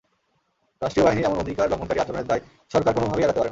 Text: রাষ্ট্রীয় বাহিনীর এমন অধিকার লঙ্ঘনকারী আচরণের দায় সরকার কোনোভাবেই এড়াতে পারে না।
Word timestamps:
রাষ্ট্রীয় 0.81 1.05
বাহিনীর 1.05 1.27
এমন 1.27 1.37
অধিকার 1.39 1.69
লঙ্ঘনকারী 1.71 1.99
আচরণের 2.01 2.27
দায় 2.27 2.41
সরকার 2.71 2.95
কোনোভাবেই 2.95 3.23
এড়াতে 3.23 3.39
পারে 3.39 3.45
না। 3.45 3.49